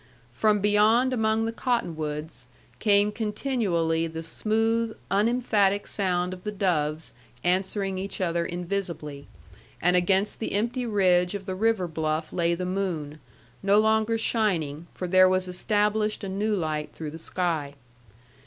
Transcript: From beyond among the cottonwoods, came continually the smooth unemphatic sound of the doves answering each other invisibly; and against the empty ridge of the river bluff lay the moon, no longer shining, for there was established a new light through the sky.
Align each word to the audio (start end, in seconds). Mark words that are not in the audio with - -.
From 0.33 0.61
beyond 0.61 1.13
among 1.13 1.45
the 1.45 1.51
cottonwoods, 1.51 2.47
came 2.79 3.11
continually 3.11 4.07
the 4.07 4.23
smooth 4.23 4.97
unemphatic 5.11 5.85
sound 5.85 6.33
of 6.33 6.43
the 6.43 6.51
doves 6.51 7.13
answering 7.43 7.99
each 7.99 8.19
other 8.19 8.43
invisibly; 8.43 9.27
and 9.79 9.95
against 9.95 10.39
the 10.39 10.53
empty 10.53 10.87
ridge 10.87 11.35
of 11.35 11.45
the 11.45 11.53
river 11.53 11.87
bluff 11.87 12.33
lay 12.33 12.55
the 12.55 12.65
moon, 12.65 13.19
no 13.61 13.77
longer 13.77 14.17
shining, 14.17 14.87
for 14.95 15.07
there 15.07 15.29
was 15.29 15.47
established 15.47 16.23
a 16.23 16.29
new 16.29 16.55
light 16.55 16.91
through 16.93 17.11
the 17.11 17.19
sky. 17.19 17.75